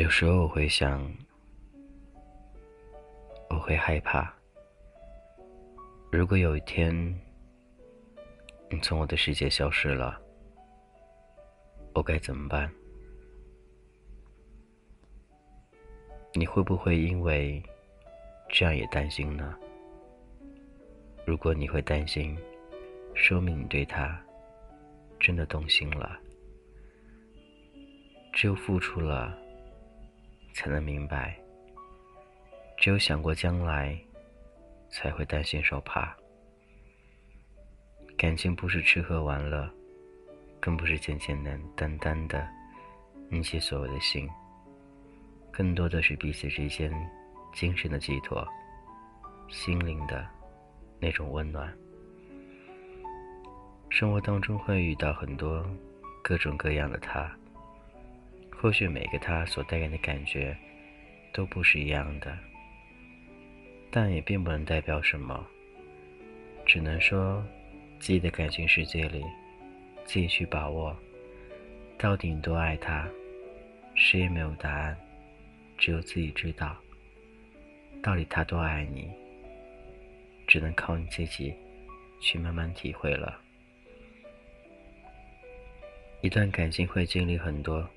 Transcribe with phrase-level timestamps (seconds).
[0.00, 1.06] 有时候我会想，
[3.50, 4.32] 我会害怕，
[6.10, 6.90] 如果有一天
[8.70, 10.18] 你从我的世界消失了，
[11.94, 12.72] 我该怎么办？
[16.32, 17.62] 你会不会因为
[18.48, 19.54] 这样也担心呢？
[21.26, 22.34] 如果你会担心，
[23.14, 24.18] 说明你对他
[25.18, 26.18] 真的动心了。
[28.32, 29.38] 只有付出了。
[30.60, 31.34] 才能明白，
[32.76, 33.98] 只有想过将来，
[34.90, 36.14] 才会担心受怕。
[38.14, 39.66] 感情不是吃喝玩乐，
[40.60, 41.34] 更不是简简
[41.74, 42.46] 单单的
[43.30, 44.28] 你起所谓的心，
[45.50, 46.92] 更多的是彼此之间
[47.54, 48.46] 精神的寄托，
[49.48, 50.28] 心灵的
[50.98, 51.74] 那种温暖。
[53.88, 55.66] 生活当中会遇到很多
[56.22, 57.34] 各种各样的他。
[58.60, 60.54] 或许每个他所带给你的感觉
[61.32, 62.36] 都不是一样的，
[63.90, 65.46] 但也并不能代表什么。
[66.66, 67.42] 只能说，
[67.98, 69.24] 自己的感情世界里，
[70.04, 70.94] 自己去把握。
[71.96, 73.08] 到底你多爱他，
[73.94, 74.94] 谁也没有答案，
[75.78, 76.76] 只有自己知道。
[78.02, 79.10] 到底他多爱你，
[80.46, 81.54] 只能靠你自己
[82.20, 83.40] 去慢慢体会了。
[86.20, 87.88] 一段感情会经历很多。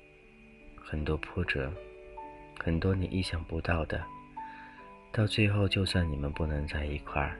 [0.94, 1.72] 很多波折，
[2.56, 4.00] 很多你意想不到的，
[5.10, 7.36] 到最后，就算你们不能在一块儿，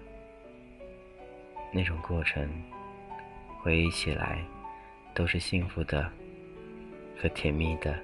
[1.73, 2.51] 那种过程，
[3.61, 4.45] 回忆起来，
[5.15, 6.11] 都是幸福的
[7.17, 7.97] 和甜蜜的。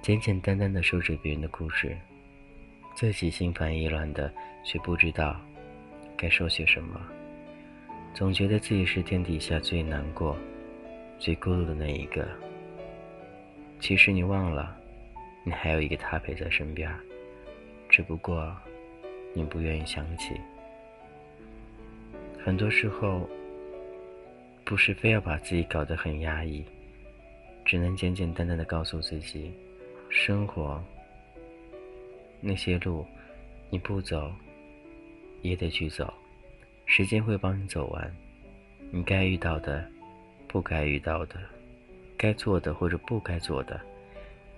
[0.00, 1.94] 简简单单的说着别人的故事，
[2.94, 4.32] 自己心烦意乱的，
[4.64, 5.38] 却不知道
[6.16, 6.98] 该说些什么，
[8.14, 10.34] 总觉得自己是天底下最难过、
[11.18, 12.26] 最孤独的那一个。
[13.80, 14.76] 其实你忘了，
[15.44, 16.92] 你还有一个他陪在身边，
[17.88, 18.54] 只不过
[19.32, 20.38] 你不愿意想起。
[22.44, 23.28] 很多时候，
[24.64, 26.64] 不是非要把自己搞得很压抑，
[27.64, 29.52] 只能简简单单的告诉自己，
[30.10, 30.82] 生活
[32.40, 33.06] 那些路
[33.70, 34.32] 你不走
[35.42, 36.12] 也得去走，
[36.84, 38.16] 时间会帮你走完，
[38.90, 39.88] 你该遇到的，
[40.46, 41.38] 不该遇到的。
[42.18, 43.80] 该做的或者不该做的，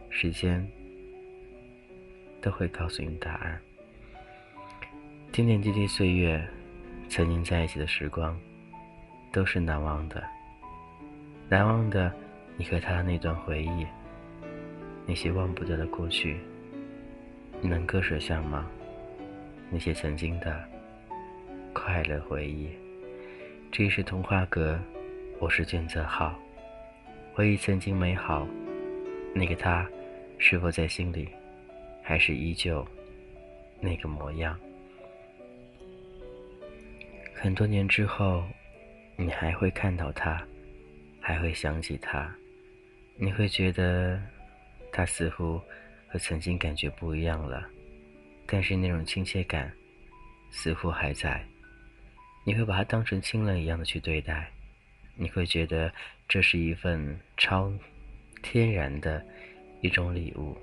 [0.09, 0.67] 时间
[2.41, 3.61] 都会告诉你答案。
[5.31, 6.43] 点点滴滴岁月，
[7.11, 8.35] 曾经在一起的时光，
[9.31, 10.25] 都是难忘的。
[11.51, 12.11] 难忘的，
[12.57, 13.87] 你和他那段回忆，
[15.07, 16.41] 那些忘不掉的过去，
[17.61, 18.67] 你能割舍下吗？
[19.71, 20.65] 那些曾经的
[21.75, 22.71] 快乐回忆。
[23.71, 24.81] 这里是童话阁，
[25.39, 26.35] 我是卷泽浩。
[27.41, 28.47] 回忆曾经美好，
[29.35, 29.89] 那个他，
[30.37, 31.27] 是否在心里，
[32.03, 32.87] 还是依旧
[33.81, 34.61] 那个模样？
[37.33, 38.45] 很多年之后，
[39.17, 40.47] 你还会看到他，
[41.19, 42.31] 还会想起他，
[43.17, 44.21] 你会觉得
[44.93, 45.59] 他似乎
[46.09, 47.67] 和曾经感觉不一样了，
[48.45, 49.73] 但是那种亲切感
[50.51, 51.43] 似乎还在，
[52.45, 54.47] 你会把他当成亲人一样的去对待。
[55.17, 55.93] 你会觉得
[56.31, 57.73] 这是一份超
[58.41, 59.21] 天然的
[59.81, 60.57] 一种礼物，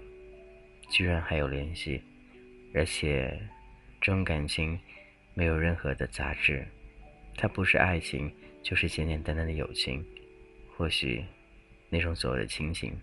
[0.89, 2.01] 居然还有联系，
[2.73, 3.37] 而且
[3.99, 4.79] 这种感情
[5.33, 6.65] 没有任何的杂质，
[7.35, 8.33] 它不是爱情，
[8.63, 10.01] 就是简简单单的友情，
[10.77, 11.21] 或许
[11.89, 12.97] 那种所谓的亲情。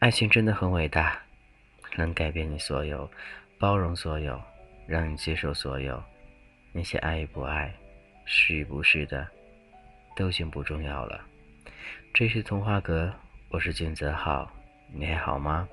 [0.00, 1.18] 爱情真的很伟大，
[1.96, 3.10] 能改变你所有，
[3.58, 4.38] 包容所有，
[4.86, 6.04] 让你接受所有，
[6.74, 7.74] 那些爱与不爱，
[8.26, 9.26] 是与不是的。
[10.14, 11.24] 都已经不重要了。
[12.14, 13.12] 这是童话阁，
[13.48, 14.50] 我是俊泽浩，
[14.92, 15.68] 你还好吗？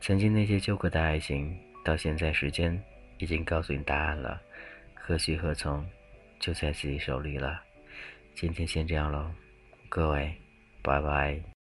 [0.00, 2.80] 曾经那些纠葛的爱情，到现在时间
[3.18, 4.40] 已经告诉你答案了，
[4.94, 5.84] 何去何从，
[6.38, 7.60] 就在自己手里了。
[8.34, 9.32] 今天先这样喽，
[9.88, 10.32] 各位，
[10.82, 11.53] 拜拜。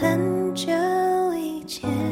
[0.00, 0.72] 很久
[1.38, 2.03] 以前。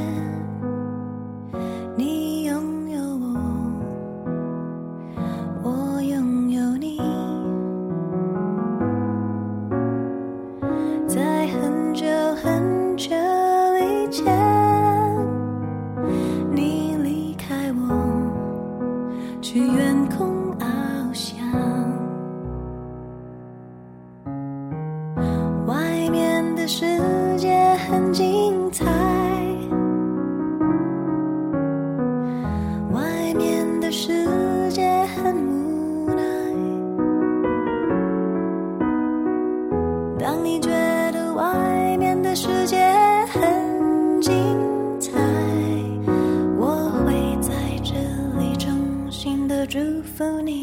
[49.72, 50.60] 祝福你。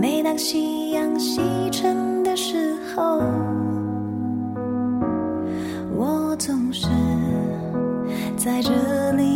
[0.00, 1.40] 每当夕阳西
[1.72, 3.18] 沉的时候
[5.96, 6.86] 我总是
[8.36, 9.31] 在这里。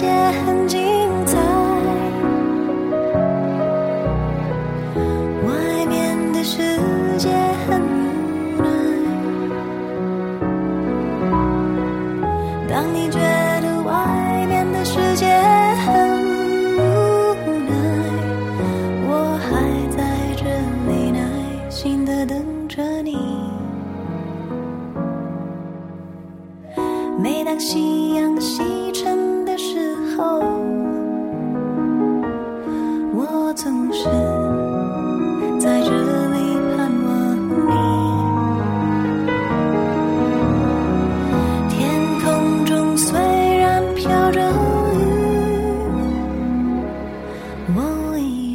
[0.00, 0.08] 界
[0.46, 0.59] 很
[35.58, 36.36] 在这里
[36.76, 37.10] 盼望
[37.66, 37.70] 你。
[41.68, 41.78] 天
[42.20, 43.08] 空中虽
[43.58, 44.96] 然飘着雨，
[47.74, 47.78] 我
[48.18, 48.49] 已。